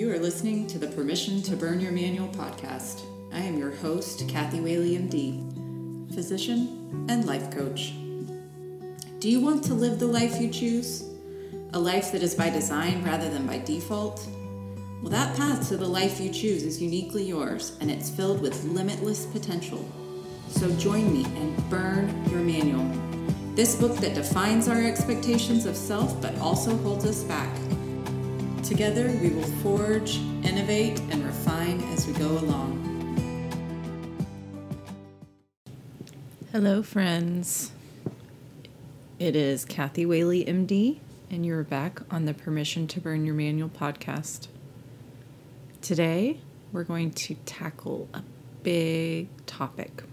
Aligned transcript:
You 0.00 0.10
are 0.10 0.18
listening 0.18 0.66
to 0.68 0.78
the 0.78 0.86
Permission 0.86 1.42
to 1.42 1.54
Burn 1.54 1.78
Your 1.78 1.92
Manual 1.92 2.28
podcast. 2.28 3.02
I 3.34 3.40
am 3.40 3.58
your 3.58 3.70
host, 3.70 4.26
Kathy 4.30 4.58
Whaley, 4.58 4.96
MD, 4.96 6.14
physician 6.14 7.06
and 7.10 7.26
life 7.26 7.50
coach. 7.50 7.92
Do 9.18 9.28
you 9.28 9.40
want 9.40 9.62
to 9.64 9.74
live 9.74 9.98
the 9.98 10.06
life 10.06 10.40
you 10.40 10.48
choose? 10.48 11.04
A 11.74 11.78
life 11.78 12.12
that 12.12 12.22
is 12.22 12.34
by 12.34 12.48
design 12.48 13.04
rather 13.04 13.28
than 13.28 13.46
by 13.46 13.58
default? 13.58 14.26
Well, 15.02 15.10
that 15.10 15.36
path 15.36 15.68
to 15.68 15.76
the 15.76 15.86
life 15.86 16.18
you 16.18 16.30
choose 16.30 16.62
is 16.62 16.80
uniquely 16.80 17.24
yours 17.24 17.76
and 17.82 17.90
it's 17.90 18.08
filled 18.08 18.40
with 18.40 18.64
limitless 18.64 19.26
potential. 19.26 19.86
So 20.48 20.74
join 20.76 21.12
me 21.12 21.26
and 21.26 21.68
burn 21.68 22.08
your 22.30 22.40
manual. 22.40 22.90
This 23.54 23.76
book 23.76 23.98
that 23.98 24.14
defines 24.14 24.66
our 24.66 24.82
expectations 24.82 25.66
of 25.66 25.76
self 25.76 26.18
but 26.22 26.34
also 26.38 26.74
holds 26.78 27.04
us 27.04 27.22
back. 27.22 27.54
Together, 28.70 29.08
we 29.20 29.30
will 29.30 29.42
forge, 29.42 30.18
innovate, 30.44 31.00
and 31.10 31.26
refine 31.26 31.80
as 31.92 32.06
we 32.06 32.12
go 32.12 32.28
along. 32.28 32.78
Hello, 36.52 36.80
friends. 36.80 37.72
It 39.18 39.34
is 39.34 39.64
Kathy 39.64 40.06
Whaley, 40.06 40.44
MD, 40.44 41.00
and 41.32 41.44
you're 41.44 41.64
back 41.64 42.02
on 42.12 42.26
the 42.26 42.32
Permission 42.32 42.86
to 42.86 43.00
Burn 43.00 43.26
Your 43.26 43.34
Manual 43.34 43.70
podcast. 43.70 44.46
Today, 45.82 46.38
we're 46.70 46.84
going 46.84 47.10
to 47.10 47.34
tackle 47.44 48.08
a 48.14 48.22
big 48.62 49.30
topic. 49.46 50.04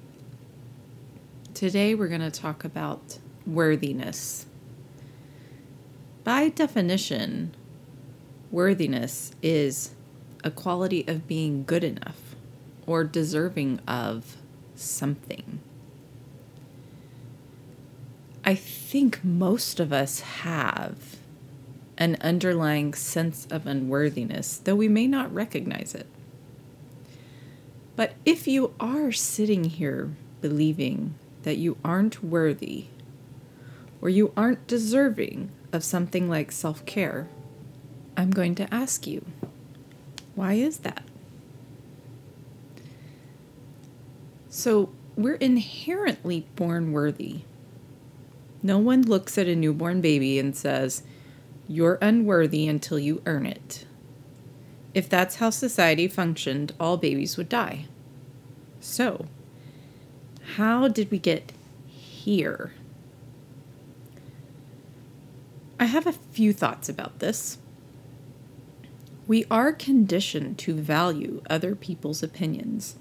Today, 1.54 1.94
we're 1.94 2.08
going 2.08 2.22
to 2.22 2.32
talk 2.32 2.64
about 2.64 3.20
worthiness. 3.46 4.48
By 6.24 6.50
definition, 6.50 7.54
worthiness 8.52 9.32
is 9.42 9.92
a 10.44 10.52
quality 10.52 11.06
of 11.08 11.28
being 11.28 11.64
good 11.64 11.84
enough 11.84 12.36
or 12.86 13.04
deserving 13.04 13.80
of 13.88 14.38
something. 14.76 15.60
I 18.46 18.56
think 18.56 19.24
most 19.24 19.80
of 19.80 19.92
us 19.92 20.22
have 20.22 21.18
an 21.98 22.16
underlying 22.22 22.94
sense 22.94 23.48
of 23.50 23.68
unworthiness, 23.68 24.58
though 24.58 24.76
we 24.76 24.88
may 24.88 25.08
not 25.08 25.34
recognize 25.34 25.94
it. 25.94 26.08
But 27.98 28.14
if 28.24 28.48
you 28.48 28.74
are 28.80 29.12
sitting 29.12 29.66
here 29.66 30.16
believing 30.40 31.16
that 31.44 31.58
you 31.58 31.78
aren't 31.84 32.24
worthy 32.24 32.86
or 34.02 34.10
you 34.10 34.32
aren't 34.38 34.68
deserving 34.68 35.52
of 35.74 35.84
something 35.84 36.30
like 36.30 36.52
self 36.52 36.86
care, 36.86 37.28
I'm 38.18 38.32
going 38.32 38.56
to 38.56 38.74
ask 38.74 39.06
you, 39.06 39.24
why 40.34 40.54
is 40.54 40.80
that? 40.80 41.04
So, 44.50 44.90
we're 45.16 45.36
inherently 45.36 46.48
born 46.56 46.92
worthy. 46.92 47.42
No 48.64 48.80
one 48.80 49.04
looks 49.04 49.38
at 49.38 49.48
a 49.48 49.56
newborn 49.56 50.02
baby 50.02 50.40
and 50.40 50.56
says, 50.56 51.04
You're 51.68 52.00
unworthy 52.02 52.68
until 52.68 52.98
you 52.98 53.22
earn 53.28 53.46
it. 53.46 53.86
If 54.96 55.08
that's 55.08 55.36
how 55.36 55.52
society 55.52 56.08
functioned, 56.08 56.74
all 56.80 56.98
babies 56.98 57.38
would 57.38 57.50
die. 57.50 57.86
So, 58.80 59.28
how 60.56 60.88
did 60.88 61.12
we 61.12 61.20
get 61.20 61.52
here? 61.88 62.74
I 65.80 65.86
have 65.86 66.08
a 66.08 66.14
few 66.14 66.52
thoughts 66.52 66.90
about 66.90 67.20
this. 67.20 67.60
We 69.28 69.46
are 69.52 69.74
conditioned 69.74 70.58
to 70.60 70.74
value 70.74 71.42
other 71.50 71.76
people's 71.76 72.24
opinions. 72.24 72.96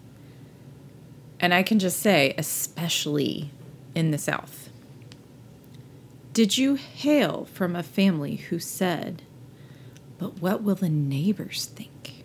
And 1.38 1.55
I 1.55 1.62
can 1.62 1.78
just 1.78 2.00
say, 2.00 2.34
especially 2.36 3.50
in 3.94 4.10
the 4.10 4.19
South. 4.19 4.70
Did 6.32 6.59
you 6.59 6.75
hail 6.75 7.47
from 7.53 7.76
a 7.76 7.82
family 7.82 8.37
who 8.37 8.59
said, 8.59 9.22
But 10.19 10.42
what 10.42 10.62
will 10.62 10.75
the 10.75 10.88
neighbors 10.88 11.66
think? 11.66 12.25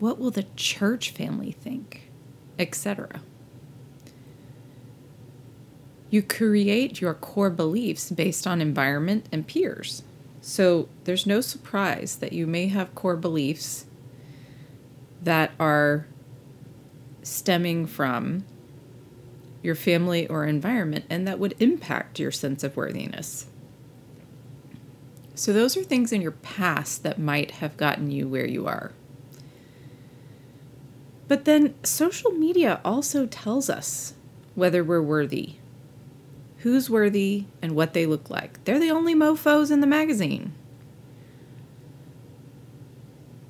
What 0.00 0.18
will 0.18 0.30
the 0.30 0.46
church 0.56 1.10
family 1.10 1.52
think? 1.52 2.10
Etc. 2.58 3.20
You 6.10 6.22
create 6.22 7.00
your 7.00 7.14
core 7.14 7.50
beliefs 7.50 8.10
based 8.10 8.46
on 8.46 8.60
environment 8.60 9.26
and 9.30 9.46
peers. 9.46 10.02
So 10.40 10.88
there's 11.04 11.26
no 11.26 11.40
surprise 11.40 12.16
that 12.16 12.32
you 12.32 12.46
may 12.46 12.68
have 12.68 12.94
core 12.94 13.16
beliefs 13.16 13.86
that 15.22 15.52
are 15.60 16.06
stemming 17.22 17.86
from 17.86 18.44
your 19.62 19.74
family 19.74 20.26
or 20.26 20.46
environment 20.46 21.04
and 21.10 21.28
that 21.28 21.38
would 21.38 21.54
impact 21.60 22.18
your 22.18 22.30
sense 22.30 22.64
of 22.64 22.76
worthiness. 22.76 23.46
So, 25.34 25.54
those 25.54 25.74
are 25.76 25.82
things 25.82 26.12
in 26.12 26.20
your 26.20 26.32
past 26.32 27.02
that 27.02 27.18
might 27.18 27.52
have 27.52 27.78
gotten 27.78 28.10
you 28.10 28.28
where 28.28 28.46
you 28.46 28.66
are. 28.66 28.92
But 31.28 31.46
then 31.46 31.74
social 31.82 32.32
media 32.32 32.80
also 32.84 33.24
tells 33.24 33.70
us 33.70 34.14
whether 34.54 34.84
we're 34.84 35.00
worthy, 35.00 35.54
who's 36.60 36.90
worthy, 36.90 37.44
and 37.62 37.74
what 37.74 37.94
they 37.94 38.06
look 38.06 38.28
like. 38.28 38.62
They're 38.64 38.78
the 38.78 38.90
only 38.90 39.14
mofos 39.14 39.70
in 39.70 39.80
the 39.80 39.86
magazine. 39.86 40.52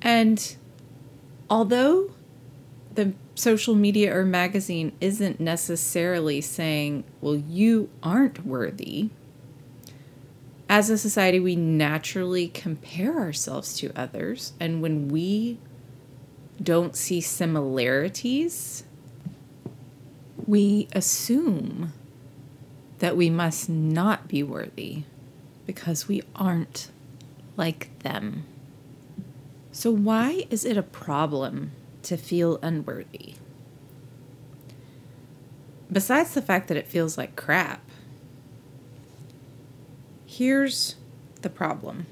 And 0.01 0.55
although 1.49 2.11
the 2.95 3.13
social 3.35 3.75
media 3.75 4.15
or 4.15 4.23
magazine 4.23 4.93
isn't 5.01 5.39
necessarily 5.39 6.41
saying, 6.41 7.03
well, 7.19 7.35
you 7.35 7.89
aren't 8.01 8.45
worthy. 8.45 9.09
As 10.69 10.89
a 10.89 10.97
society, 10.97 11.39
we 11.39 11.57
naturally 11.57 12.47
compare 12.47 13.19
ourselves 13.19 13.75
to 13.79 13.91
others. 13.93 14.53
And 14.59 14.81
when 14.81 15.09
we 15.09 15.57
don't 16.63 16.95
see 16.95 17.19
similarities, 17.19 18.85
we 20.47 20.87
assume 20.93 21.91
that 23.01 23.15
we 23.15 23.29
must 23.29 23.69
not 23.69 24.27
be 24.27 24.41
worthy 24.41 25.03
because 25.67 26.07
we 26.07 26.23
aren't 26.35 26.89
like 27.57 27.99
them. 27.99 28.45
So, 29.71 29.91
why 29.91 30.47
is 30.49 30.65
it 30.65 30.77
a 30.77 30.83
problem 30.83 31.71
to 32.03 32.17
feel 32.17 32.59
unworthy. 32.61 33.35
Besides 35.91 36.33
the 36.33 36.41
fact 36.41 36.67
that 36.67 36.77
it 36.77 36.87
feels 36.87 37.17
like 37.17 37.35
crap, 37.35 37.81
here's 40.25 40.95
the 41.41 41.49
problem. 41.49 42.05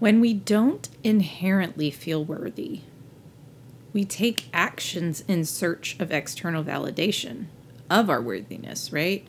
When 0.00 0.20
we 0.20 0.34
don't 0.34 0.88
inherently 1.02 1.90
feel 1.90 2.24
worthy, 2.24 2.80
we 3.92 4.04
take 4.04 4.48
actions 4.52 5.22
in 5.28 5.44
search 5.44 5.98
of 6.00 6.10
external 6.10 6.64
validation 6.64 7.46
of 7.90 8.10
our 8.10 8.20
worthiness, 8.20 8.92
right? 8.92 9.26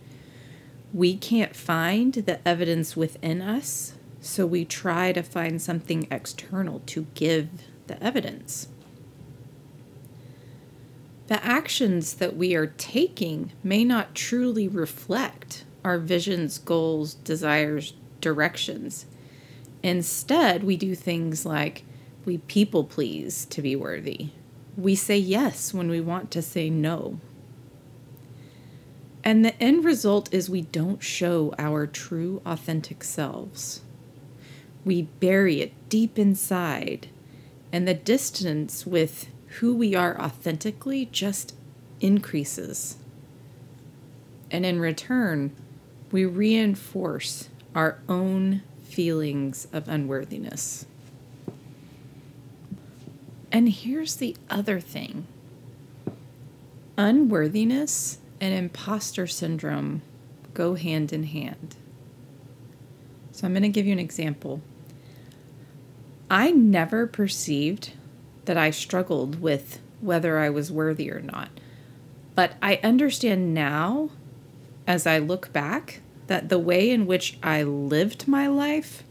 We 0.93 1.17
can't 1.17 1.55
find 1.55 2.13
the 2.13 2.45
evidence 2.47 2.95
within 2.95 3.41
us, 3.41 3.93
so 4.21 4.45
we 4.45 4.65
try 4.65 5.11
to 5.11 5.21
find 5.21 5.61
something 5.61 6.07
external 6.09 6.81
to 6.87 7.07
give 7.13 7.49
the 7.87 8.01
evidence. 8.01 8.67
The 11.27 11.43
actions 11.43 12.15
that 12.15 12.35
we 12.35 12.53
are 12.55 12.67
taking 12.67 13.51
may 13.63 13.83
not 13.83 14.13
truly 14.13 14.67
reflect 14.67 15.65
our 15.83 15.97
visions, 15.97 16.57
goals, 16.59 17.15
desires, 17.15 17.93
directions. 18.21 19.05
Instead, 19.83 20.63
we 20.63 20.77
do 20.77 20.95
things 20.95 21.45
like 21.45 21.83
we 22.25 22.37
people 22.39 22.83
please 22.83 23.45
to 23.45 23.61
be 23.61 23.75
worthy. 23.75 24.29
We 24.77 24.95
say 24.95 25.17
yes 25.17 25.73
when 25.73 25.89
we 25.89 26.01
want 26.01 26.31
to 26.31 26.41
say 26.41 26.69
no. 26.69 27.19
And 29.25 29.43
the 29.43 29.59
end 29.61 29.83
result 29.83 30.31
is 30.31 30.51
we 30.51 30.61
don't 30.61 31.01
show 31.01 31.55
our 31.57 31.87
true, 31.87 32.43
authentic 32.45 33.03
selves. 33.03 33.81
We 34.85 35.01
bury 35.01 35.61
it 35.61 35.73
deep 35.89 36.19
inside 36.19 37.07
and 37.73 37.87
the 37.87 37.95
distance 37.95 38.85
with 38.85 39.27
who 39.59 39.75
we 39.75 39.95
are 39.95 40.19
authentically 40.21 41.09
just 41.11 41.55
increases. 41.99 42.97
And 44.51 44.63
in 44.63 44.79
return, 44.79 45.55
we 46.11 46.23
reinforce 46.23 47.49
our 47.73 47.99
own 48.07 48.61
feelings 48.83 49.67
of 49.73 49.87
unworthiness. 49.87 50.85
And 53.51 53.69
here's 53.69 54.17
the 54.17 54.35
other 54.51 54.79
thing 54.79 55.25
unworthiness 56.97 58.19
and 58.39 58.53
imposter 58.53 59.27
syndrome 59.27 60.01
go 60.53 60.75
hand 60.75 61.13
in 61.13 61.23
hand. 61.23 61.75
So 63.31 63.45
I'm 63.45 63.53
going 63.53 63.63
to 63.63 63.69
give 63.69 63.85
you 63.85 63.91
an 63.91 63.99
example. 63.99 64.61
I 66.29 66.51
never 66.51 67.05
perceived 67.05 67.91
that 68.45 68.57
I 68.57 68.71
struggled 68.71 69.41
with 69.41 69.79
whether 70.01 70.39
I 70.39 70.49
was 70.49 70.71
worthy 70.71 71.11
or 71.11 71.19
not. 71.19 71.49
But 72.33 72.53
I 72.61 72.79
understand 72.83 73.53
now, 73.53 74.09
as 74.87 75.05
I 75.05 75.19
look 75.19 75.51
back, 75.51 76.01
that 76.27 76.49
the 76.49 76.59
way 76.59 76.89
in 76.89 77.05
which 77.05 77.37
I 77.43 77.63
lived 77.63 78.27
my 78.27 78.47
life 78.47 79.03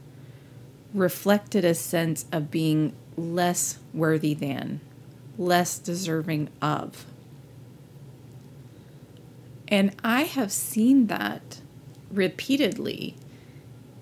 reflected 0.93 1.65
a 1.65 1.75
sense 1.75 2.27
of 2.33 2.51
being 2.51 2.95
less 3.17 3.79
worthy 3.93 4.35
than, 4.35 4.81
less 5.39 5.79
deserving 5.79 6.49
of. 6.61 7.07
And 9.69 9.95
I 10.05 10.23
have 10.23 10.53
seen 10.53 11.07
that 11.07 11.61
repeatedly 12.11 13.17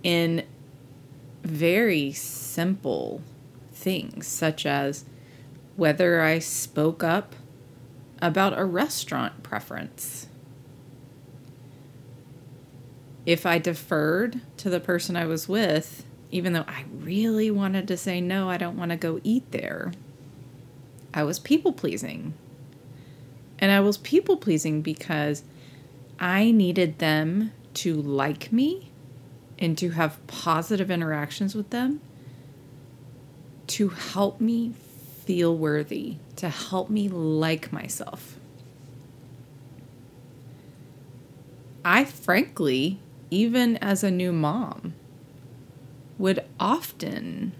in 0.03 0.45
very 1.43 2.13
simple 2.13 3.23
things, 3.73 4.27
such 4.27 4.67
as 4.67 5.05
whether 5.77 6.21
I 6.21 6.39
spoke 6.39 7.03
up 7.03 7.35
about 8.21 8.59
a 8.59 8.65
restaurant 8.65 9.43
preference. 9.43 10.29
If 13.25 13.47
I 13.47 13.59
deferred 13.59 14.41
to 14.59 14.71
the 14.71 14.81
person 14.81 15.17
I 15.17 15.27
was 15.27 15.49
with, 15.49 16.05
even 16.31 16.53
though 16.53 16.65
I 16.67 16.85
really 16.93 17.51
wanted 17.51 17.87
to 17.89 17.97
say, 17.97 18.21
no, 18.21 18.49
I 18.49 18.57
don't 18.57 18.77
want 18.77 18.91
to 18.91 18.97
go 18.97 19.21
eat 19.23 19.51
there, 19.53 19.93
I 21.15 21.23
was 21.23 21.39
people 21.39 21.73
pleasing. 21.73 22.35
And 23.59 23.71
I 23.71 23.81
was 23.81 23.99
people 23.99 24.37
pleasing 24.37 24.83
because 24.83 25.45
I 26.19 26.51
needed 26.51 26.99
them 26.99 27.53
to 27.75 27.95
like 27.95 28.53
me 28.53 28.93
and 29.59 29.77
to 29.79 29.91
have 29.91 30.25
positive 30.27 30.91
interactions 30.91 31.55
with 31.55 31.71
them 31.71 32.01
to 33.69 33.89
help 33.89 34.41
me 34.41 34.75
feel 35.25 35.57
worthy, 35.57 36.17
to 36.37 36.49
help 36.49 36.91
me 36.91 37.09
like 37.09 37.73
myself. 37.73 38.39
I 41.85 42.05
frankly, 42.05 43.01
even 43.31 43.77
as 43.79 44.05
a 44.05 44.11
new 44.11 44.33
mom, 44.33 44.95
would 46.19 46.45
often 46.61 47.53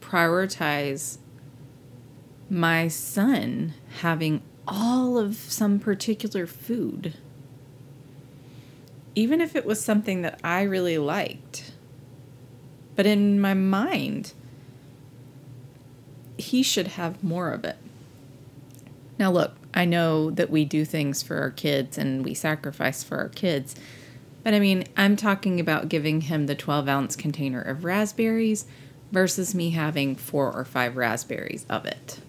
prioritize 0.00 1.18
my 2.48 2.88
son 2.88 3.74
having 4.00 4.42
all 4.66 5.18
of 5.18 5.36
some 5.36 5.78
particular 5.78 6.46
food, 6.46 7.14
even 9.14 9.40
if 9.40 9.56
it 9.56 9.64
was 9.64 9.84
something 9.84 10.22
that 10.22 10.40
I 10.42 10.62
really 10.62 10.98
liked. 10.98 11.72
But 12.96 13.06
in 13.06 13.40
my 13.40 13.54
mind, 13.54 14.32
he 16.36 16.62
should 16.62 16.88
have 16.88 17.22
more 17.22 17.50
of 17.52 17.64
it. 17.64 17.76
Now, 19.18 19.30
look, 19.30 19.56
I 19.74 19.84
know 19.84 20.30
that 20.30 20.50
we 20.50 20.64
do 20.64 20.84
things 20.84 21.22
for 21.22 21.38
our 21.38 21.50
kids 21.50 21.98
and 21.98 22.24
we 22.24 22.34
sacrifice 22.34 23.02
for 23.02 23.18
our 23.18 23.28
kids, 23.28 23.74
but 24.44 24.54
I 24.54 24.60
mean, 24.60 24.84
I'm 24.96 25.16
talking 25.16 25.60
about 25.60 25.88
giving 25.88 26.22
him 26.22 26.46
the 26.46 26.54
12 26.54 26.88
ounce 26.88 27.16
container 27.16 27.60
of 27.60 27.84
raspberries 27.84 28.66
versus 29.10 29.54
me 29.54 29.70
having 29.70 30.14
four 30.14 30.52
or 30.52 30.64
five 30.64 30.96
raspberries 30.96 31.66
of 31.68 31.84
it. 31.84 32.20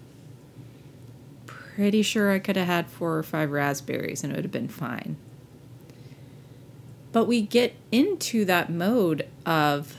Pretty 1.46 2.02
sure 2.02 2.30
I 2.30 2.38
could 2.38 2.56
have 2.56 2.66
had 2.66 2.86
four 2.88 3.16
or 3.16 3.22
five 3.22 3.50
raspberries 3.50 4.22
and 4.22 4.32
it 4.32 4.36
would 4.36 4.44
have 4.44 4.52
been 4.52 4.68
fine. 4.68 5.16
But 7.12 7.26
we 7.26 7.42
get 7.42 7.74
into 7.90 8.44
that 8.44 8.70
mode 8.70 9.28
of 9.44 9.96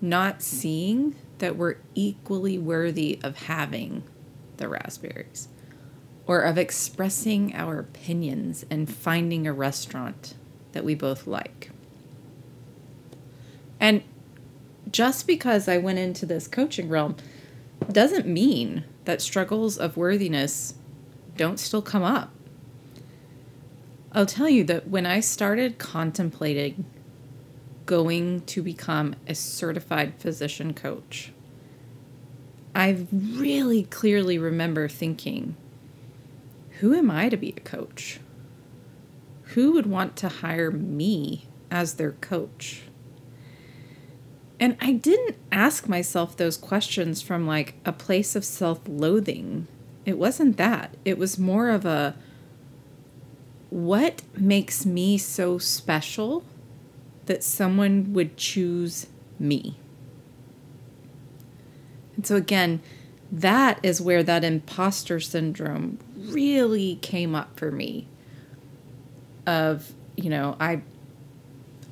not 0.00 0.42
seeing 0.42 1.16
that 1.38 1.56
we're 1.56 1.76
equally 1.94 2.58
worthy 2.58 3.18
of 3.22 3.36
having 3.36 4.04
the 4.56 4.68
raspberries 4.68 5.48
or 6.26 6.40
of 6.42 6.58
expressing 6.58 7.54
our 7.54 7.78
opinions 7.78 8.64
and 8.70 8.92
finding 8.92 9.46
a 9.46 9.52
restaurant 9.52 10.34
that 10.72 10.84
we 10.84 10.94
both 10.94 11.26
like. 11.26 11.70
And 13.78 14.02
just 14.90 15.26
because 15.26 15.68
I 15.68 15.78
went 15.78 15.98
into 15.98 16.26
this 16.26 16.48
coaching 16.48 16.88
realm 16.88 17.16
doesn't 17.90 18.26
mean 18.26 18.84
that 19.04 19.20
struggles 19.20 19.76
of 19.78 19.96
worthiness 19.96 20.74
don't 21.36 21.58
still 21.58 21.82
come 21.82 22.02
up. 22.02 22.30
I'll 24.16 24.24
tell 24.24 24.48
you 24.48 24.64
that 24.64 24.88
when 24.88 25.04
I 25.04 25.20
started 25.20 25.76
contemplating 25.76 26.86
going 27.84 28.40
to 28.46 28.62
become 28.62 29.14
a 29.28 29.34
certified 29.34 30.14
physician 30.18 30.72
coach. 30.72 31.32
I 32.74 33.06
really 33.12 33.84
clearly 33.84 34.38
remember 34.38 34.88
thinking, 34.88 35.54
who 36.80 36.94
am 36.94 37.10
I 37.10 37.28
to 37.28 37.36
be 37.36 37.54
a 37.56 37.60
coach? 37.60 38.18
Who 39.54 39.72
would 39.72 39.86
want 39.86 40.16
to 40.16 40.28
hire 40.28 40.70
me 40.70 41.44
as 41.70 41.94
their 41.94 42.12
coach? 42.12 42.84
And 44.58 44.78
I 44.80 44.92
didn't 44.92 45.36
ask 45.52 45.88
myself 45.88 46.38
those 46.38 46.56
questions 46.56 47.20
from 47.20 47.46
like 47.46 47.74
a 47.84 47.92
place 47.92 48.34
of 48.34 48.46
self 48.46 48.80
loathing. 48.88 49.68
It 50.06 50.16
wasn't 50.16 50.56
that. 50.56 50.96
It 51.04 51.18
was 51.18 51.38
more 51.38 51.68
of 51.68 51.84
a 51.84 52.16
what 53.70 54.22
makes 54.36 54.86
me 54.86 55.18
so 55.18 55.58
special 55.58 56.44
that 57.26 57.42
someone 57.42 58.12
would 58.12 58.36
choose 58.36 59.06
me. 59.38 59.76
And 62.14 62.26
so, 62.26 62.36
again, 62.36 62.80
that 63.30 63.78
is 63.82 64.00
where 64.00 64.22
that 64.22 64.44
imposter 64.44 65.20
syndrome 65.20 65.98
really 66.16 66.96
came 66.96 67.34
up 67.34 67.58
for 67.58 67.70
me 67.70 68.06
of 69.46 69.92
you 70.16 70.30
know 70.30 70.56
i 70.58 70.80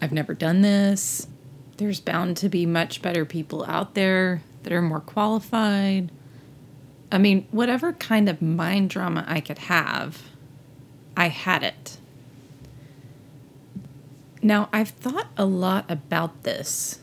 i've 0.00 0.12
never 0.12 0.34
done 0.34 0.62
this 0.62 1.26
there's 1.76 2.00
bound 2.00 2.36
to 2.36 2.48
be 2.48 2.66
much 2.66 3.02
better 3.02 3.24
people 3.24 3.64
out 3.66 3.94
there 3.94 4.42
that 4.62 4.72
are 4.72 4.82
more 4.82 5.00
qualified 5.00 6.10
i 7.12 7.18
mean 7.18 7.46
whatever 7.50 7.92
kind 7.92 8.28
of 8.28 8.40
mind 8.40 8.90
drama 8.90 9.24
i 9.28 9.40
could 9.40 9.58
have 9.58 10.22
i 11.16 11.28
had 11.28 11.62
it 11.62 11.98
now, 14.44 14.68
I've 14.74 14.90
thought 14.90 15.28
a 15.38 15.46
lot 15.46 15.90
about 15.90 16.42
this, 16.42 17.00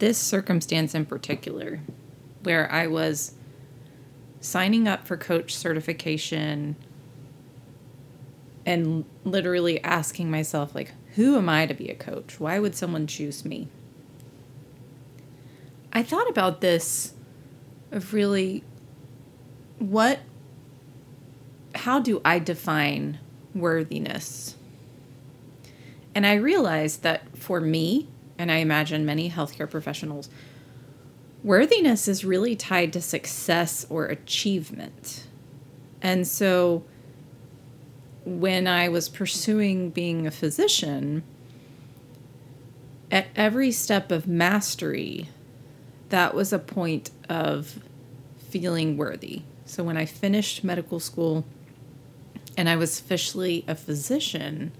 this 0.00 0.18
circumstance 0.18 0.92
in 0.92 1.06
particular, 1.06 1.78
where 2.42 2.70
I 2.70 2.88
was 2.88 3.36
signing 4.40 4.88
up 4.88 5.06
for 5.06 5.16
coach 5.16 5.54
certification 5.54 6.74
and 8.66 9.04
literally 9.22 9.80
asking 9.84 10.32
myself, 10.32 10.74
like, 10.74 10.94
who 11.14 11.36
am 11.36 11.48
I 11.48 11.66
to 11.66 11.74
be 11.74 11.90
a 11.90 11.94
coach? 11.94 12.40
Why 12.40 12.58
would 12.58 12.74
someone 12.74 13.06
choose 13.06 13.44
me? 13.44 13.68
I 15.92 16.02
thought 16.02 16.28
about 16.28 16.60
this 16.60 17.14
of 17.92 18.12
really 18.12 18.64
what, 19.78 20.18
how 21.76 22.00
do 22.00 22.20
I 22.24 22.40
define 22.40 23.20
worthiness? 23.54 24.56
And 26.14 26.26
I 26.26 26.34
realized 26.34 27.02
that 27.02 27.36
for 27.36 27.60
me, 27.60 28.08
and 28.38 28.50
I 28.50 28.56
imagine 28.56 29.04
many 29.04 29.30
healthcare 29.30 29.70
professionals, 29.70 30.28
worthiness 31.42 32.08
is 32.08 32.24
really 32.24 32.56
tied 32.56 32.92
to 32.92 33.00
success 33.00 33.86
or 33.90 34.06
achievement. 34.06 35.26
And 36.00 36.26
so 36.26 36.84
when 38.24 38.66
I 38.66 38.88
was 38.88 39.08
pursuing 39.08 39.90
being 39.90 40.26
a 40.26 40.30
physician, 40.30 41.22
at 43.10 43.26
every 43.36 43.70
step 43.70 44.10
of 44.10 44.26
mastery, 44.26 45.28
that 46.08 46.34
was 46.34 46.52
a 46.52 46.58
point 46.58 47.10
of 47.28 47.78
feeling 48.38 48.96
worthy. 48.96 49.42
So 49.66 49.82
when 49.84 49.96
I 49.96 50.06
finished 50.06 50.64
medical 50.64 51.00
school 51.00 51.44
and 52.56 52.68
I 52.68 52.76
was 52.76 53.00
officially 53.00 53.64
a 53.66 53.74
physician, 53.74 54.72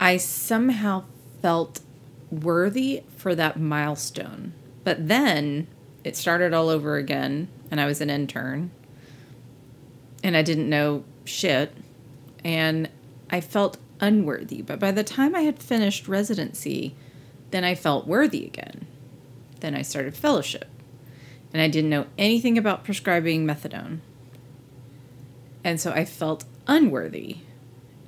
I 0.00 0.16
somehow 0.16 1.04
felt 1.42 1.80
worthy 2.30 3.02
for 3.16 3.34
that 3.34 3.58
milestone. 3.58 4.52
But 4.84 5.08
then 5.08 5.66
it 6.04 6.16
started 6.16 6.54
all 6.54 6.68
over 6.68 6.96
again, 6.96 7.48
and 7.70 7.80
I 7.80 7.86
was 7.86 8.00
an 8.00 8.10
intern, 8.10 8.70
and 10.22 10.36
I 10.36 10.42
didn't 10.42 10.68
know 10.68 11.04
shit, 11.24 11.74
and 12.44 12.88
I 13.30 13.40
felt 13.40 13.78
unworthy. 14.00 14.62
But 14.62 14.78
by 14.78 14.92
the 14.92 15.04
time 15.04 15.34
I 15.34 15.42
had 15.42 15.62
finished 15.62 16.08
residency, 16.08 16.94
then 17.50 17.64
I 17.64 17.74
felt 17.74 18.06
worthy 18.06 18.44
again. 18.46 18.86
Then 19.60 19.74
I 19.74 19.82
started 19.82 20.16
fellowship, 20.16 20.68
and 21.52 21.60
I 21.60 21.68
didn't 21.68 21.90
know 21.90 22.06
anything 22.16 22.56
about 22.56 22.84
prescribing 22.84 23.46
methadone. 23.46 24.00
And 25.64 25.80
so 25.80 25.92
I 25.92 26.04
felt 26.04 26.44
unworthy. 26.66 27.38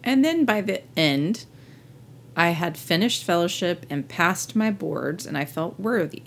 And 0.02 0.24
then 0.24 0.44
by 0.44 0.60
the 0.60 0.82
end, 0.98 1.46
I 2.36 2.50
had 2.50 2.78
finished 2.78 3.24
fellowship 3.24 3.84
and 3.90 4.08
passed 4.08 4.56
my 4.56 4.70
boards, 4.70 5.26
and 5.26 5.36
I 5.36 5.44
felt 5.44 5.78
worthy. 5.78 6.22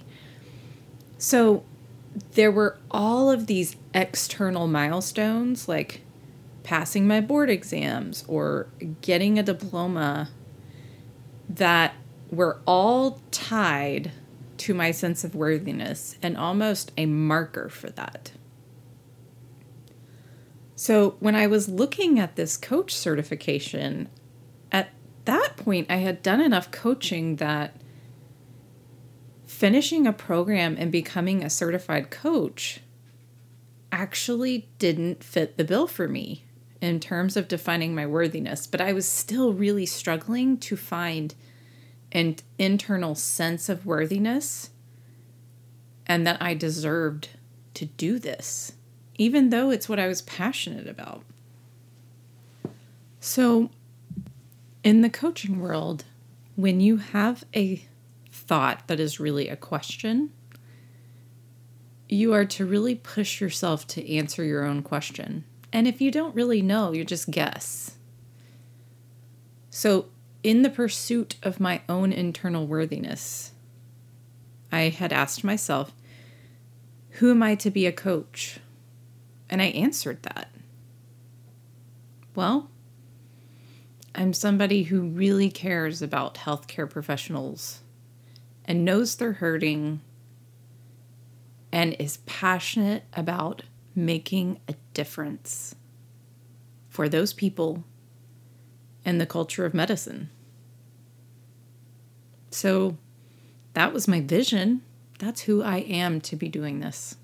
So 1.17 1.63
there 2.33 2.51
were 2.51 2.77
all 2.91 3.31
of 3.31 3.47
these 3.47 3.75
external 3.93 4.67
milestones 4.67 5.67
like 5.67 6.01
passing 6.63 7.07
my 7.07 7.19
board 7.21 7.49
exams 7.49 8.23
or 8.27 8.67
getting 9.01 9.39
a 9.39 9.43
diploma 9.43 10.29
that 11.49 11.93
were 12.29 12.59
all 12.65 13.19
tied 13.31 14.11
to 14.57 14.73
my 14.73 14.91
sense 14.91 15.23
of 15.23 15.35
worthiness 15.35 16.17
and 16.21 16.37
almost 16.37 16.91
a 16.97 17.05
marker 17.05 17.69
for 17.69 17.89
that. 17.91 18.31
So 20.83 21.15
when 21.21 21.33
I 21.33 21.47
was 21.47 21.69
looking 21.69 22.19
at 22.19 22.35
this 22.35 22.57
coach 22.57 22.93
certification, 22.93 24.09
at 24.69 24.89
that 25.23 25.55
point, 25.55 25.89
I 25.89 25.95
had 25.95 26.21
done 26.21 26.41
enough 26.41 26.71
coaching 26.71 27.37
that 27.37 27.77
finishing 29.47 30.05
a 30.05 30.11
program 30.11 30.75
and 30.77 30.91
becoming 30.91 31.41
a 31.41 31.49
certified 31.49 32.09
coach 32.09 32.81
actually 33.93 34.67
didn't 34.77 35.23
fit 35.23 35.55
the 35.55 35.63
bill 35.63 35.87
for 35.87 36.09
me 36.09 36.43
in 36.81 36.99
terms 36.99 37.37
of 37.37 37.47
defining 37.47 37.95
my 37.95 38.05
worthiness, 38.05 38.67
but 38.67 38.81
I 38.81 38.91
was 38.91 39.07
still 39.07 39.53
really 39.53 39.85
struggling 39.85 40.57
to 40.57 40.75
find 40.75 41.33
an 42.11 42.35
internal 42.59 43.15
sense 43.15 43.69
of 43.69 43.85
worthiness 43.85 44.69
and 46.05 46.27
that 46.27 46.41
I 46.41 46.55
deserved 46.55 47.29
to 47.75 47.85
do 47.85 48.19
this, 48.19 48.73
even 49.17 49.49
though 49.49 49.69
it's 49.69 49.87
what 49.87 49.99
I 49.99 50.07
was 50.07 50.21
passionate 50.21 50.87
about. 50.87 51.23
So, 53.19 53.69
in 54.83 55.01
the 55.01 55.09
coaching 55.09 55.59
world, 55.59 56.03
when 56.55 56.81
you 56.81 56.97
have 56.97 57.43
a 57.55 57.85
thought 58.31 58.87
that 58.87 58.99
is 58.99 59.19
really 59.19 59.47
a 59.47 59.55
question, 59.55 60.31
you 62.09 62.33
are 62.33 62.45
to 62.45 62.65
really 62.65 62.95
push 62.95 63.39
yourself 63.39 63.87
to 63.87 64.13
answer 64.13 64.43
your 64.43 64.65
own 64.65 64.83
question. 64.83 65.45
And 65.71 65.87
if 65.87 66.01
you 66.01 66.11
don't 66.11 66.35
really 66.35 66.61
know, 66.61 66.91
you 66.91 67.05
just 67.05 67.31
guess. 67.31 67.97
So, 69.69 70.05
in 70.43 70.61
the 70.61 70.69
pursuit 70.69 71.35
of 71.41 71.59
my 71.59 71.81
own 71.87 72.11
internal 72.11 72.67
worthiness, 72.67 73.53
I 74.71 74.89
had 74.89 75.13
asked 75.13 75.43
myself, 75.43 75.93
Who 77.11 77.31
am 77.31 77.41
I 77.41 77.55
to 77.55 77.71
be 77.71 77.85
a 77.85 77.91
coach? 77.91 78.59
And 79.53 79.61
I 79.61 79.65
answered 79.65 80.23
that. 80.23 80.49
Well, 82.33 82.71
I'm 84.15 84.33
somebody 84.33 84.81
who 84.81 85.01
really 85.01 85.51
cares 85.51 86.01
about 86.01 86.33
healthcare 86.33 86.89
professionals 86.89 87.81
and 88.65 88.83
knows 88.83 89.15
they're 89.15 89.33
hurting 89.33 90.01
and 91.71 91.95
is 91.99 92.17
passionate 92.25 93.03
about 93.13 93.61
making 93.93 94.59
a 94.67 94.73
difference 94.95 95.75
for 96.89 97.07
those 97.07 97.31
people 97.31 97.83
and 99.05 99.21
the 99.21 99.27
culture 99.27 99.65
of 99.67 99.75
medicine. 99.75 100.31
So 102.49 102.97
that 103.75 103.93
was 103.93 104.07
my 104.07 104.19
vision. 104.19 104.81
That's 105.19 105.41
who 105.41 105.61
I 105.61 105.77
am 105.81 106.21
to 106.21 106.35
be 106.35 106.49
doing 106.49 106.79
this. 106.79 107.17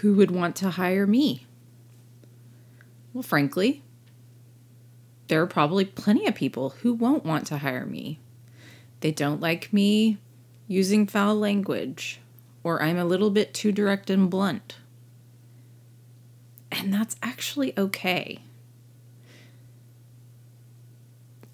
Who 0.00 0.14
would 0.14 0.30
want 0.30 0.54
to 0.56 0.70
hire 0.70 1.06
me? 1.06 1.46
Well, 3.12 3.22
frankly, 3.22 3.82
there 5.28 5.42
are 5.42 5.46
probably 5.46 5.84
plenty 5.84 6.26
of 6.26 6.34
people 6.34 6.70
who 6.70 6.94
won't 6.94 7.24
want 7.24 7.46
to 7.48 7.58
hire 7.58 7.86
me. 7.86 8.18
They 9.00 9.12
don't 9.12 9.40
like 9.40 9.72
me 9.72 10.18
using 10.66 11.06
foul 11.06 11.36
language 11.36 12.20
or 12.62 12.82
I'm 12.82 12.98
a 12.98 13.04
little 13.04 13.30
bit 13.30 13.54
too 13.54 13.72
direct 13.72 14.10
and 14.10 14.30
blunt. 14.30 14.76
And 16.70 16.92
that's 16.92 17.16
actually 17.22 17.76
okay. 17.78 18.40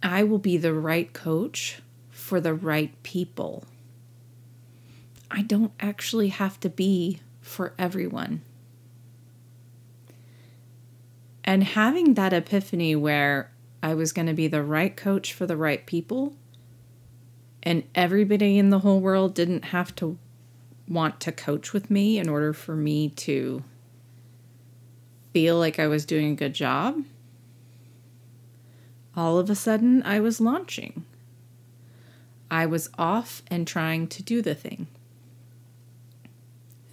I 0.03 0.23
will 0.23 0.39
be 0.39 0.57
the 0.57 0.75
right 0.75 1.13
coach 1.13 1.81
for 2.11 2.41
the 2.41 2.53
right 2.53 3.01
people. 3.03 3.65
I 5.31 5.43
don't 5.43 5.73
actually 5.81 6.29
have 6.29 6.61
to 6.61 6.69
be 6.69 7.21
for 7.45 7.75
everyone. 7.79 8.41
And 11.45 11.63
having 11.63 12.15
that 12.15 12.33
epiphany 12.33 12.97
where 12.97 13.53
I 13.83 13.95
was 13.95 14.13
going 14.13 14.27
to 14.27 14.35
be 14.35 14.49
the 14.49 14.63
right 14.63 14.97
coach 14.97 15.35
for 15.35 15.47
the 15.47 15.59
right 15.59 15.85
people, 15.85 16.35
and 17.63 17.85
everybody 17.95 18.59
in 18.59 18.71
the 18.71 18.79
whole 18.81 19.01
world 19.01 19.35
didn't 19.35 19.67
have 19.67 19.95
to 19.97 20.19
want 20.89 21.21
to 21.21 21.33
coach 21.33 21.73
with 21.73 21.91
me 21.91 22.19
in 22.19 22.29
order 22.29 22.53
for 22.53 22.75
me 22.75 23.11
to 23.11 23.63
feel 25.33 25.59
like 25.59 25.79
I 25.79 25.87
was 25.87 26.07
doing 26.07 26.33
a 26.33 26.37
good 26.37 26.55
job, 26.55 27.05
all 29.17 29.39
of 29.39 29.51
a 29.51 29.55
sudden 29.55 30.03
I 30.03 30.21
was 30.21 30.41
launching. 30.41 31.05
I 32.51 32.67
was 32.67 32.89
off 32.97 33.43
and 33.49 33.67
trying 33.67 34.07
to 34.09 34.23
do 34.23 34.41
the 34.41 34.55
thing. 34.55 34.87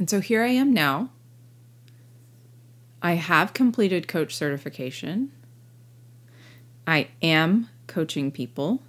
And 0.01 0.09
so 0.09 0.19
here 0.19 0.41
I 0.41 0.47
am 0.47 0.73
now. 0.73 1.11
I 3.03 3.13
have 3.13 3.53
completed 3.53 4.07
coach 4.07 4.35
certification. 4.35 5.31
I 6.87 7.09
am 7.21 7.69
coaching 7.85 8.31
people. 8.31 8.81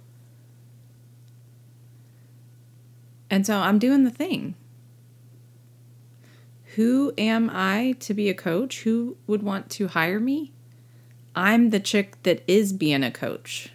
And 3.29 3.45
so 3.45 3.57
I'm 3.57 3.77
doing 3.77 4.05
the 4.05 4.09
thing. 4.09 4.55
Who 6.77 7.13
am 7.15 7.47
I 7.53 7.95
to 7.99 8.15
be 8.15 8.27
a 8.27 8.33
coach? 8.33 8.81
Who 8.81 9.15
would 9.27 9.43
want 9.43 9.69
to 9.69 9.89
hire 9.89 10.19
me? 10.19 10.51
I'm 11.35 11.69
the 11.69 11.79
chick 11.79 12.23
that 12.23 12.41
is 12.47 12.73
being 12.73 13.03
a 13.03 13.11
coach. 13.11 13.69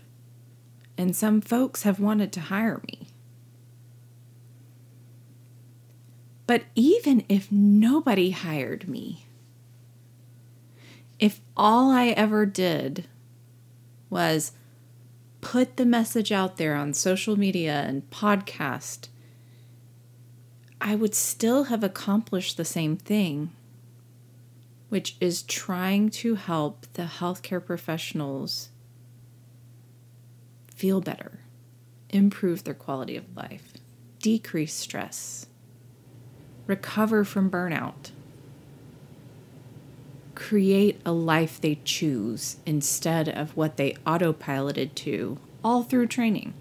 And 0.96 1.14
some 1.14 1.40
folks 1.40 1.84
have 1.84 2.00
wanted 2.00 2.32
to 2.32 2.40
hire 2.40 2.82
me. 2.88 3.07
But 6.48 6.64
even 6.74 7.24
if 7.28 7.52
nobody 7.52 8.30
hired 8.30 8.88
me, 8.88 9.26
if 11.20 11.40
all 11.56 11.92
I 11.92 12.08
ever 12.08 12.46
did 12.46 13.06
was 14.10 14.52
put 15.40 15.76
the 15.76 15.84
message 15.86 16.32
out 16.32 16.56
there 16.56 16.74
on 16.74 16.94
social 16.94 17.38
media 17.38 17.84
and 17.86 18.08
podcast 18.10 19.08
I 20.80 20.94
would 20.94 21.14
still 21.14 21.64
have 21.64 21.82
accomplished 21.84 22.56
the 22.56 22.64
same 22.64 22.96
thing, 22.96 23.50
which 24.88 25.16
is 25.20 25.42
trying 25.42 26.08
to 26.10 26.36
help 26.36 26.86
the 26.94 27.02
healthcare 27.02 27.64
professionals 27.64 28.70
feel 30.74 31.00
better, 31.00 31.40
improve 32.10 32.64
their 32.64 32.74
quality 32.74 33.16
of 33.16 33.36
life, 33.36 33.74
decrease 34.20 34.72
stress, 34.72 35.46
recover 36.68 37.24
from 37.24 37.50
burnout, 37.50 38.12
create 40.36 41.00
a 41.04 41.10
life 41.10 41.60
they 41.60 41.80
choose 41.82 42.58
instead 42.64 43.28
of 43.28 43.56
what 43.56 43.76
they 43.76 43.94
autopiloted 44.06 44.94
to, 44.94 45.38
all 45.64 45.82
through 45.82 46.06
training. 46.06 46.54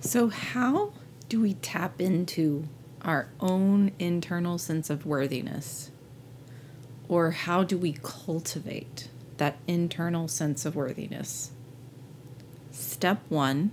So, 0.00 0.28
how 0.28 0.92
do 1.28 1.40
we 1.40 1.54
tap 1.54 2.00
into 2.00 2.68
our 3.02 3.28
own 3.40 3.90
internal 3.98 4.56
sense 4.56 4.88
of 4.88 5.04
worthiness? 5.04 5.90
Or 7.08 7.32
how 7.32 7.64
do 7.64 7.76
we 7.76 7.98
cultivate 8.02 9.08
that 9.36 9.56
internal 9.66 10.28
sense 10.28 10.64
of 10.64 10.76
worthiness? 10.76 11.50
Step 12.70 13.20
one 13.28 13.72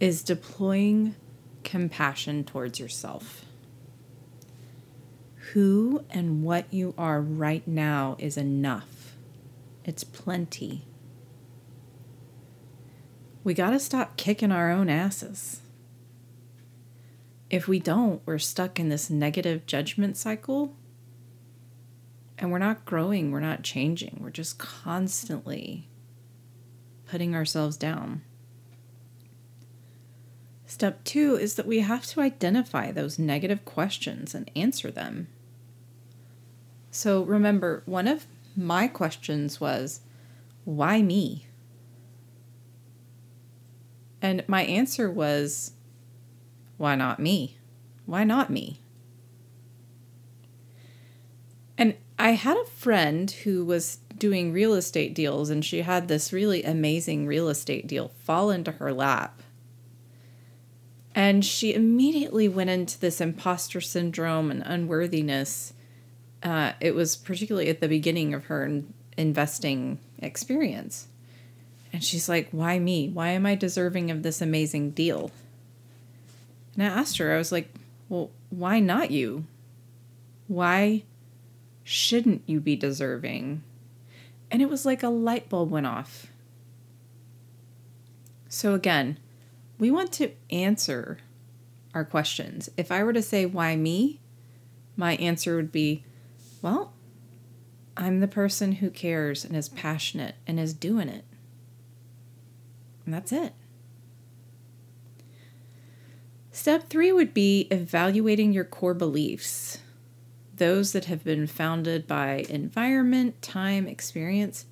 is 0.00 0.22
deploying 0.22 1.14
compassion 1.64 2.44
towards 2.44 2.78
yourself. 2.78 3.44
Who 5.52 6.04
and 6.10 6.42
what 6.42 6.72
you 6.72 6.94
are 6.96 7.20
right 7.20 7.66
now 7.66 8.16
is 8.18 8.36
enough. 8.36 9.16
It's 9.84 10.04
plenty. 10.04 10.86
We 13.44 13.54
got 13.54 13.70
to 13.70 13.80
stop 13.80 14.16
kicking 14.16 14.52
our 14.52 14.70
own 14.70 14.88
asses. 14.88 15.60
If 17.50 17.68
we 17.68 17.80
don't, 17.80 18.22
we're 18.24 18.38
stuck 18.38 18.78
in 18.80 18.88
this 18.88 19.10
negative 19.10 19.66
judgment 19.66 20.16
cycle 20.16 20.74
and 22.38 22.50
we're 22.50 22.58
not 22.58 22.84
growing, 22.84 23.30
we're 23.30 23.40
not 23.40 23.62
changing, 23.62 24.18
we're 24.20 24.30
just 24.30 24.58
constantly 24.58 25.88
putting 27.06 27.34
ourselves 27.34 27.76
down. 27.76 28.22
Step 30.72 31.04
two 31.04 31.36
is 31.36 31.56
that 31.56 31.66
we 31.66 31.80
have 31.80 32.06
to 32.06 32.22
identify 32.22 32.90
those 32.90 33.18
negative 33.18 33.62
questions 33.66 34.34
and 34.34 34.50
answer 34.56 34.90
them. 34.90 35.28
So 36.90 37.22
remember, 37.22 37.82
one 37.84 38.08
of 38.08 38.26
my 38.56 38.88
questions 38.88 39.60
was, 39.60 40.00
why 40.64 41.02
me? 41.02 41.44
And 44.22 44.44
my 44.48 44.62
answer 44.62 45.10
was, 45.10 45.72
why 46.78 46.94
not 46.94 47.20
me? 47.20 47.58
Why 48.06 48.24
not 48.24 48.48
me? 48.48 48.80
And 51.76 51.96
I 52.18 52.30
had 52.30 52.56
a 52.56 52.64
friend 52.64 53.30
who 53.30 53.66
was 53.66 53.98
doing 54.16 54.54
real 54.54 54.72
estate 54.72 55.14
deals, 55.14 55.50
and 55.50 55.62
she 55.62 55.82
had 55.82 56.08
this 56.08 56.32
really 56.32 56.64
amazing 56.64 57.26
real 57.26 57.50
estate 57.50 57.86
deal 57.86 58.08
fall 58.24 58.50
into 58.50 58.72
her 58.72 58.90
lap. 58.90 59.41
And 61.14 61.44
she 61.44 61.74
immediately 61.74 62.48
went 62.48 62.70
into 62.70 62.98
this 62.98 63.20
imposter 63.20 63.80
syndrome 63.80 64.50
and 64.50 64.62
unworthiness. 64.64 65.74
Uh, 66.42 66.72
it 66.80 66.94
was 66.94 67.16
particularly 67.16 67.68
at 67.68 67.80
the 67.80 67.88
beginning 67.88 68.32
of 68.32 68.46
her 68.46 68.82
investing 69.16 69.98
experience. 70.18 71.08
And 71.92 72.02
she's 72.02 72.28
like, 72.28 72.48
Why 72.50 72.78
me? 72.78 73.08
Why 73.08 73.30
am 73.30 73.44
I 73.44 73.54
deserving 73.54 74.10
of 74.10 74.22
this 74.22 74.40
amazing 74.40 74.92
deal? 74.92 75.30
And 76.74 76.82
I 76.82 76.86
asked 76.86 77.18
her, 77.18 77.34
I 77.34 77.38
was 77.38 77.52
like, 77.52 77.68
Well, 78.08 78.30
why 78.48 78.80
not 78.80 79.10
you? 79.10 79.44
Why 80.48 81.02
shouldn't 81.84 82.42
you 82.46 82.60
be 82.60 82.76
deserving? 82.76 83.62
And 84.50 84.62
it 84.62 84.70
was 84.70 84.86
like 84.86 85.02
a 85.02 85.08
light 85.08 85.48
bulb 85.48 85.70
went 85.70 85.86
off. 85.86 86.26
So, 88.48 88.74
again, 88.74 89.18
we 89.82 89.90
want 89.90 90.12
to 90.12 90.30
answer 90.48 91.18
our 91.92 92.04
questions. 92.04 92.70
If 92.76 92.92
I 92.92 93.02
were 93.02 93.12
to 93.12 93.20
say, 93.20 93.46
Why 93.46 93.74
me? 93.74 94.20
my 94.94 95.16
answer 95.16 95.56
would 95.56 95.72
be, 95.72 96.04
Well, 96.62 96.92
I'm 97.96 98.20
the 98.20 98.28
person 98.28 98.74
who 98.74 98.90
cares 98.90 99.44
and 99.44 99.56
is 99.56 99.68
passionate 99.68 100.36
and 100.46 100.60
is 100.60 100.72
doing 100.72 101.08
it. 101.08 101.24
And 103.04 103.12
that's 103.12 103.32
it. 103.32 103.54
Step 106.52 106.88
three 106.88 107.10
would 107.10 107.34
be 107.34 107.66
evaluating 107.72 108.52
your 108.52 108.62
core 108.62 108.94
beliefs, 108.94 109.78
those 110.54 110.92
that 110.92 111.06
have 111.06 111.24
been 111.24 111.48
founded 111.48 112.06
by 112.06 112.46
environment, 112.48 113.42
time, 113.42 113.88
experience, 113.88 114.64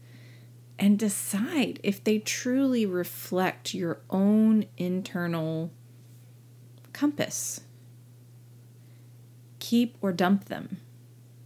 and 0.81 0.99
decide 0.99 1.79
if 1.83 2.03
they 2.03 2.19
truly 2.19 2.87
reflect 2.87 3.75
your 3.75 4.01
own 4.09 4.65
internal 4.79 5.71
compass. 6.95 7.61
Keep 9.59 9.99
or 10.01 10.11
dump 10.11 10.47
them, 10.47 10.79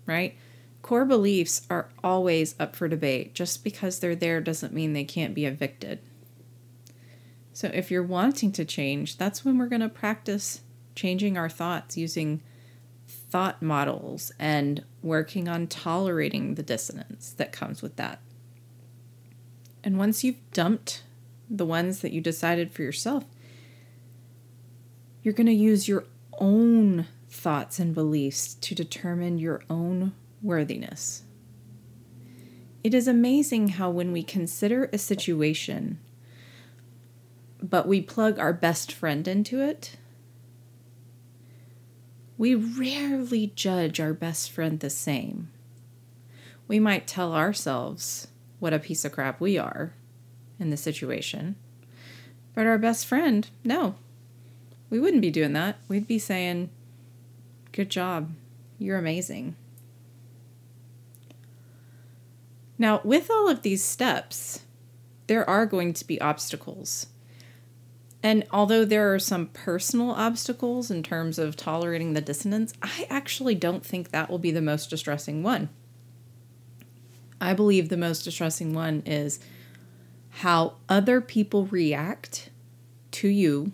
right? 0.07 0.37
Core 0.83 1.05
beliefs 1.05 1.67
are 1.69 1.89
always 2.05 2.55
up 2.61 2.77
for 2.77 2.87
debate. 2.87 3.35
Just 3.35 3.65
because 3.65 3.99
they're 3.99 4.15
there 4.15 4.41
doesn't 4.41 4.73
mean 4.73 4.93
they 4.93 5.05
can't 5.05 5.35
be 5.35 5.47
evicted. 5.47 5.99
So, 7.53 7.71
if 7.75 7.91
you're 7.91 8.03
wanting 8.03 8.53
to 8.53 8.65
change, 8.65 9.17
that's 9.17 9.45
when 9.45 9.59
we're 9.59 9.67
going 9.67 9.81
to 9.81 9.89
practice 9.89 10.61
changing 10.95 11.37
our 11.37 11.49
thoughts 11.49 11.97
using 11.97 12.41
thought 13.07 13.63
models 13.63 14.31
and 14.39 14.85
working 15.03 15.49
on 15.49 15.67
tolerating 15.67 16.55
the 16.55 16.63
dissonance 16.63 17.33
that 17.33 17.51
comes 17.51 17.83
with 17.83 17.97
that. 17.97 18.21
And 19.85 19.99
once 19.99 20.25
you've 20.25 20.51
dumped 20.51 21.05
the 21.49 21.65
ones 21.65 22.01
that 22.01 22.11
you 22.11 22.21
decided 22.21 22.73
for 22.73 22.83
yourself, 22.83 23.25
you're 25.23 25.35
going 25.35 25.47
to 25.47 25.53
use 25.53 25.87
your 25.87 26.07
own 26.39 27.07
thoughts 27.29 27.79
and 27.79 27.95
beliefs 27.95 28.55
to 28.55 28.75
determine 28.75 29.39
your 29.39 29.63
own 29.71 30.13
worthiness. 30.43 31.23
It 32.83 32.95
is 32.95 33.07
amazing 33.07 33.69
how, 33.69 33.91
when 33.91 34.11
we 34.11 34.25
consider 34.25 34.91
a 34.93 34.99
situation 34.99 36.01
but 37.65 37.89
we 37.89 38.03
plug 38.03 38.39
our 38.39 38.53
best 38.53 38.93
friend 38.93 39.27
into 39.27 39.61
it, 39.63 39.97
we 42.37 42.55
rarely 42.55 43.53
judge 43.55 43.99
our 43.99 44.13
best 44.13 44.51
friend 44.51 44.81
the 44.81 44.91
same. 44.91 45.51
We 46.69 46.79
might 46.79 47.07
tell 47.07 47.35
ourselves 47.35 48.29
what 48.65 48.73
a 48.73 48.79
piece 48.79 49.05
of 49.05 49.13
crap 49.13 49.43
we 49.43 49.59
are 49.59 49.93
in 50.59 50.71
the 50.71 50.77
situation, 50.79 51.55
but 52.55 52.67
our 52.67 52.79
best 52.79 53.05
friend, 53.05 53.51
no, 53.63 53.95
we 54.89 54.99
wouldn't 54.99 55.21
be 55.21 55.31
doing 55.31 55.53
that. 55.53 55.77
We'd 55.87 56.07
be 56.07 56.19
saying, 56.19 56.71
Good 57.73 57.91
job. 57.91 58.33
You're 58.79 58.97
amazing. 58.97 59.55
Now, 62.79 63.03
with 63.05 63.31
all 63.31 63.51
of 63.51 63.61
these 63.61 63.85
steps, 63.85 64.61
there 65.27 65.49
are 65.49 65.67
going 65.67 65.93
to 65.93 66.07
be 66.07 66.19
obstacles. 66.23 67.09
And 68.23 68.47
although 68.51 68.87
there 68.87 69.13
are 69.13 69.19
some 69.19 69.49
personal 69.49 70.13
obstacles 70.13 70.91
in 70.91 71.03
terms 71.03 71.39
of 71.39 71.55
tolerating 71.55 72.15
the 72.15 72.23
dissonance, 72.23 72.73
I 72.83 73.07
actually 73.11 73.57
don't 73.57 73.85
think 73.85 74.11
that 74.11 74.31
will 74.31 74.39
be 74.39 74.53
the 74.53 74.63
most 74.63 74.89
distressing 74.89 75.43
one. 75.43 75.69
I 77.45 77.53
believe 77.53 77.91
the 77.91 77.99
most 77.99 78.23
distressing 78.23 78.73
one 78.73 79.03
is 79.05 79.39
how 80.31 80.77
other 80.89 81.21
people 81.21 81.67
react 81.67 82.49
to 83.13 83.29
you 83.29 83.73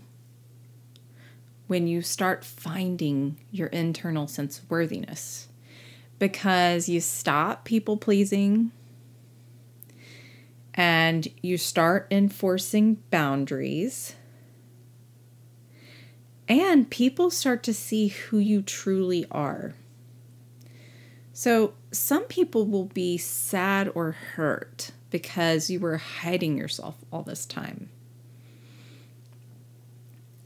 when 1.69 1.87
you 1.87 2.03
start 2.03 2.45
finding 2.45 3.39
your 3.53 3.69
internal 3.69 4.27
sense 4.27 4.59
of 4.59 4.69
worthiness. 4.69 5.47
Because 6.19 6.89
you 6.89 7.01
stop 7.01 7.65
people 7.65 7.97
pleasing 7.97 8.73
and 10.75 11.29
you 11.41 11.57
start 11.57 12.09
enforcing 12.11 12.97
boundaries 13.11 14.17
and 16.49 16.91
people 16.91 17.31
start 17.31 17.63
to 17.63 17.73
see 17.73 18.09
who 18.09 18.39
you 18.39 18.63
truly 18.63 19.27
are. 19.31 19.75
So, 21.33 21.75
some 21.93 22.25
people 22.25 22.67
will 22.67 22.87
be 22.87 23.19
sad 23.19 23.91
or 23.95 24.13
hurt 24.13 24.91
because 25.11 25.71
you 25.71 25.81
were 25.81 25.97
hiding 25.97 26.57
yourself 26.57 26.97
all 27.13 27.23
this 27.23 27.45
time. 27.45 27.89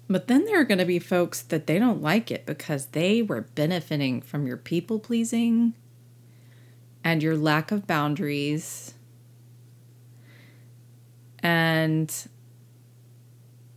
But 0.09 0.29
then 0.29 0.45
there 0.45 0.61
are 0.61 0.65
going 0.65 0.79
to 0.79 0.85
be 0.85 0.99
folks 0.99 1.43
that 1.43 1.67
they 1.67 1.79
don't 1.79 2.03
like 2.03 2.31
it 2.31 2.47
because 2.47 2.87
they 2.87 3.23
were 3.23 3.43
benefiting 3.55 4.21
from 4.21 4.47
your 4.47 4.57
people 4.57 4.99
pleasing 4.99 5.75
and 7.03 7.23
your 7.23 7.37
lack 7.37 7.71
of 7.71 7.87
boundaries. 7.87 8.95
And 11.41 12.15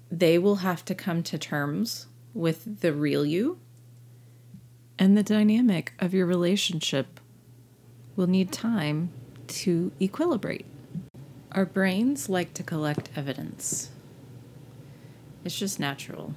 they 0.09 0.37
will 0.37 0.57
have 0.57 0.85
to 0.85 0.95
come 0.95 1.23
to 1.23 1.37
terms 1.37 2.07
with 2.33 2.81
the 2.81 2.93
real 2.93 3.25
you, 3.25 3.59
and 4.99 5.17
the 5.17 5.23
dynamic 5.23 5.93
of 5.99 6.13
your 6.13 6.25
relationship 6.25 7.19
will 8.17 8.27
need 8.27 8.51
time 8.51 9.11
to 9.47 9.91
equilibrate. 10.01 10.65
Our 11.53 11.65
brains 11.65 12.27
like 12.27 12.53
to 12.55 12.63
collect 12.63 13.09
evidence. 13.15 13.91
It's 15.45 15.57
just 15.57 15.79
natural. 15.79 16.33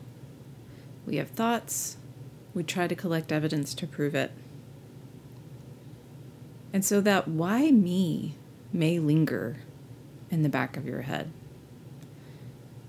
We 1.06 1.16
have 1.16 1.30
thoughts, 1.30 1.96
we 2.54 2.62
try 2.62 2.86
to 2.86 2.94
collect 2.94 3.32
evidence 3.32 3.74
to 3.74 3.86
prove 3.86 4.14
it. 4.14 4.30
And 6.72 6.84
so 6.84 7.00
that 7.00 7.26
why 7.26 7.70
me 7.70 8.36
may 8.72 8.98
linger 9.00 9.56
in 10.30 10.42
the 10.42 10.48
back 10.48 10.76
of 10.76 10.86
your 10.86 11.02
head 11.02 11.32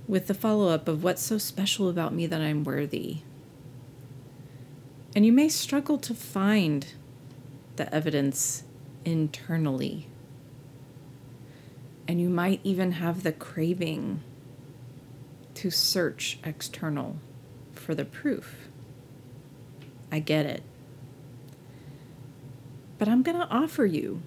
with 0.08 0.28
the 0.28 0.34
follow 0.34 0.68
up 0.68 0.88
of 0.90 1.04
what's 1.04 1.22
so 1.22 1.38
special 1.38 1.90
about 1.90 2.14
me 2.14 2.28
that 2.28 2.42
I'm 2.42 2.66
worthy. 2.66 3.20
And 5.16 5.26
you 5.26 5.32
may 5.32 5.48
struggle 5.48 5.98
to 6.00 6.14
find 6.14 6.88
the 7.78 7.94
evidence 7.96 8.64
internally. 9.06 10.08
And 12.08 12.20
you 12.20 12.30
might 12.30 12.60
even 12.64 12.94
have 12.94 13.24
the 13.24 13.32
craving 13.32 14.22
to 15.56 15.70
search 15.70 16.40
external 16.44 17.18
for 17.74 17.96
the 17.96 18.06
proof. 18.06 18.70
I 20.12 20.20
get 20.20 20.46
it. 20.46 20.64
But 22.98 23.08
I'm 23.08 23.24
going 23.24 23.38
to 23.38 23.50
offer 23.50 23.86
you 23.86 24.22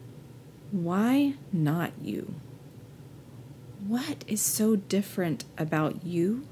why 0.74 1.34
not 1.52 1.92
you? 2.02 2.34
What 3.86 4.24
is 4.26 4.42
so 4.42 4.74
different 4.74 5.44
about 5.56 6.04
you 6.04 6.48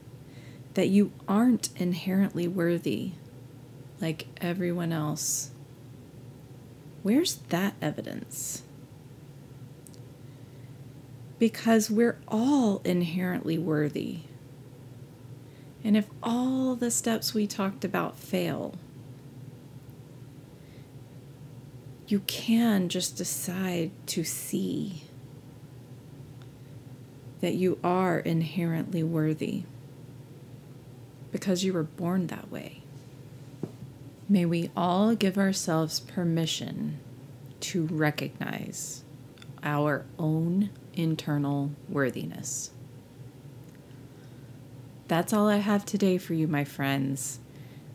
that 0.74 0.90
you 0.90 1.10
aren't 1.26 1.70
inherently 1.74 2.46
worthy 2.46 3.12
like 4.00 4.28
everyone 4.40 4.92
else? 4.92 5.50
Where's 7.02 7.36
that 7.50 7.74
evidence? 7.82 8.62
Because 11.38 11.90
we're 11.90 12.18
all 12.28 12.80
inherently 12.84 13.58
worthy. 13.58 14.20
And 15.84 15.96
if 15.96 16.06
all 16.22 16.76
the 16.76 16.90
steps 16.90 17.34
we 17.34 17.46
talked 17.46 17.84
about 17.84 18.16
fail, 18.18 18.74
you 22.06 22.20
can 22.20 22.88
just 22.88 23.16
decide 23.16 23.90
to 24.08 24.22
see 24.24 25.04
that 27.40 27.54
you 27.54 27.78
are 27.82 28.18
inherently 28.20 29.02
worthy. 29.02 29.64
because 31.32 31.64
you 31.64 31.72
were 31.72 31.82
born 31.82 32.26
that 32.28 32.50
way. 32.52 32.82
May 34.32 34.46
we 34.46 34.70
all 34.74 35.14
give 35.14 35.36
ourselves 35.36 36.00
permission 36.00 36.98
to 37.60 37.84
recognize 37.88 39.04
our 39.62 40.06
own 40.18 40.70
internal 40.94 41.72
worthiness. 41.86 42.70
That's 45.06 45.34
all 45.34 45.48
I 45.48 45.58
have 45.58 45.84
today 45.84 46.16
for 46.16 46.32
you, 46.32 46.48
my 46.48 46.64
friends. 46.64 47.40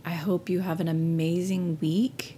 I 0.05 0.11
hope 0.11 0.47
you 0.47 0.59
have 0.59 0.79
an 0.79 0.87
amazing 0.87 1.79
week. 1.81 2.37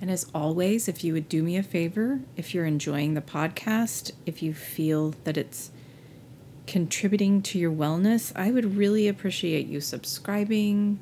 And 0.00 0.10
as 0.10 0.26
always, 0.34 0.88
if 0.88 1.04
you 1.04 1.12
would 1.12 1.28
do 1.28 1.44
me 1.44 1.56
a 1.56 1.62
favor, 1.62 2.22
if 2.36 2.52
you're 2.52 2.66
enjoying 2.66 3.14
the 3.14 3.20
podcast, 3.20 4.10
if 4.26 4.42
you 4.42 4.54
feel 4.54 5.14
that 5.22 5.36
it's 5.36 5.70
contributing 6.66 7.42
to 7.42 7.60
your 7.60 7.70
wellness, 7.70 8.32
I 8.34 8.50
would 8.50 8.76
really 8.76 9.06
appreciate 9.06 9.68
you 9.68 9.80
subscribing 9.80 10.98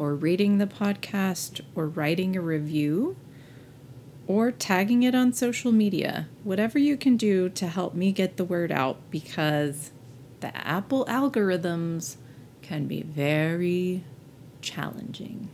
or 0.00 0.14
rating 0.14 0.56
the 0.56 0.66
podcast 0.66 1.60
or 1.74 1.86
writing 1.86 2.34
a 2.34 2.40
review 2.40 3.14
or 4.26 4.50
tagging 4.50 5.02
it 5.02 5.14
on 5.14 5.30
social 5.30 5.70
media. 5.70 6.26
Whatever 6.42 6.78
you 6.78 6.96
can 6.96 7.18
do 7.18 7.50
to 7.50 7.68
help 7.68 7.94
me 7.94 8.10
get 8.10 8.38
the 8.38 8.44
word 8.44 8.72
out 8.72 8.98
because 9.10 9.90
the 10.40 10.56
Apple 10.56 11.04
algorithms 11.04 12.16
can 12.62 12.86
be 12.86 13.02
very 13.02 14.02
challenging. 14.62 15.50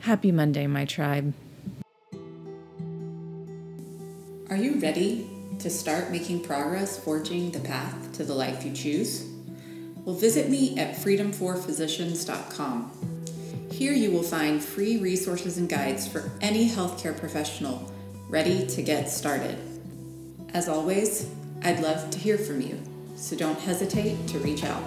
Happy 0.00 0.32
Monday, 0.32 0.66
my 0.66 0.86
tribe. 0.86 1.34
Are 4.48 4.56
you 4.56 4.80
ready 4.80 5.28
to 5.58 5.68
start 5.68 6.10
making 6.10 6.44
progress 6.44 6.98
forging 6.98 7.50
the 7.50 7.60
path 7.60 8.12
to 8.14 8.24
the 8.24 8.34
life 8.34 8.64
you 8.64 8.72
choose? 8.72 9.31
Well, 10.04 10.16
visit 10.16 10.50
me 10.50 10.78
at 10.78 10.96
freedomforphysicians.com. 10.96 12.90
Here 13.70 13.92
you 13.92 14.10
will 14.10 14.22
find 14.22 14.62
free 14.62 14.98
resources 14.98 15.58
and 15.58 15.68
guides 15.68 16.06
for 16.08 16.30
any 16.40 16.68
healthcare 16.68 17.18
professional 17.18 17.92
ready 18.28 18.66
to 18.66 18.82
get 18.82 19.08
started. 19.10 19.56
As 20.54 20.68
always, 20.68 21.30
I'd 21.62 21.80
love 21.80 22.10
to 22.10 22.18
hear 22.18 22.36
from 22.36 22.60
you, 22.60 22.80
so 23.14 23.36
don't 23.36 23.60
hesitate 23.60 24.26
to 24.28 24.38
reach 24.38 24.64
out. 24.64 24.82